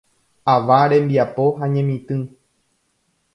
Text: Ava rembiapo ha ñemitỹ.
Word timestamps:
Ava 0.53 0.79
rembiapo 0.91 1.45
ha 1.59 1.65
ñemitỹ. 1.73 2.17